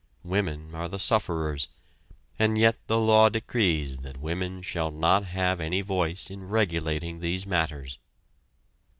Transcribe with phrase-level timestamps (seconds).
[0.23, 1.67] Women are the sufferers
[2.39, 7.45] and yet the law decrees that women shall not have any voice in regulating these
[7.45, 7.99] matters.